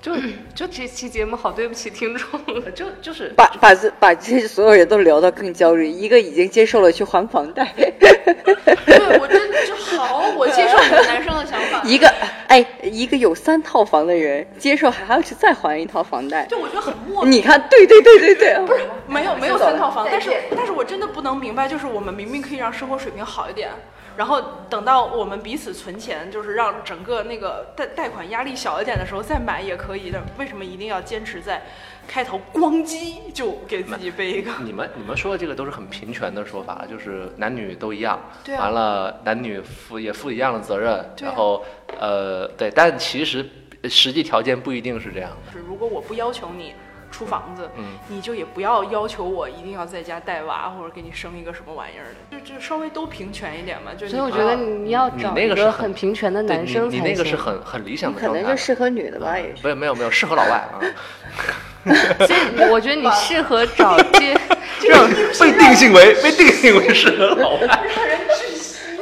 [0.00, 0.14] 就
[0.54, 2.70] 就这期节目好对不起听众了。
[2.70, 9.65] 就就是把把这把这些所有人都聊到更焦虑，一个已经接受了去还房贷， 对我真就
[9.96, 12.12] 好，我接受你们男生的想法，一个
[12.48, 17.32] 哎，一个有三套房的人接受还要去再还一套房贷，就我觉得很莫名。
[17.32, 23.70] 你看，对对对对对，不是没有没有三套房，但是但是我真的不能明白，就是我们明明可以让生活水平好一点，
[24.16, 31.62] 然后等到我们彼此存钱，就是让整个那个贷贷款压力小一点的时候再买也可以的，为什么一定要坚持在
[32.06, 34.50] 开头咣叽就给自己背一个？
[34.62, 41.64] 你们你们说的这个都是很平权的说法，就是男女都一样，对啊完了男女负也负一样的责任，啊然后
[41.98, 43.48] 呃对，但其实
[43.88, 45.52] 实际条件不一定是这样的。
[45.52, 46.74] 是如果我不要求你
[47.10, 53.92] 出房子，嗯你就也不要要求我一定要在家带娃或者给你生一个什么玩意儿的，就就稍微都平权一点嘛。
[53.96, 59.62] 就所以我觉得你要找一个那个很很平权的男生才你那个是很很理想的可状态，能就适合女的吧，也是。
[59.62, 60.80] 没有没有没有适合老外啊，
[61.86, 64.34] 所以我觉得你适合找 这
[64.80, 65.08] 这种
[65.40, 67.60] 被定性为被定性为适合老外。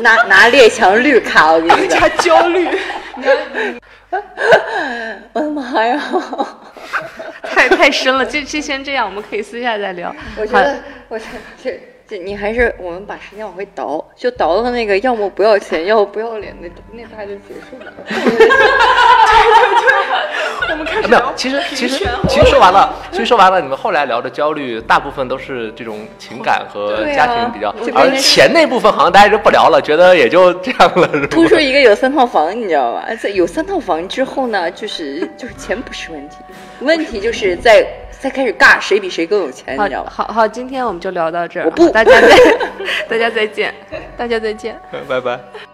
[0.01, 2.68] 拿拿列强绿卡，我跟你讲，加焦虑。
[5.32, 6.01] 我的妈呀！
[7.43, 10.14] 太太深了，这这先这样，我们可以私下再聊。
[10.37, 10.76] 我觉得，
[11.09, 17.93] 我觉得这这你还是我们把时间往回倒，就倒到那个要么不要钱，要么不要脸那那趴就结束了。
[20.70, 31.47] 我们开始没有，其实其实其实说完了，其实说完了，你们后来聊的焦虑，大部分都是这种情感和家庭比较，就而钱那部分好像大家就不聊了，觉得也就这样了，突？
[31.47, 33.05] 出一个有三套房，你知道吧？
[33.20, 36.37] 在有三套房之后呢，就是就是钱不是问题，
[36.81, 40.11] 问题就是在再开始尬谁比谁更有钱，你好知道吗？
[40.14, 42.29] 好好，今天我们就聊到这儿，我不大家 再
[43.09, 43.75] 大家再见，
[44.16, 44.79] 大家再见。
[45.09, 45.74] 拜拜。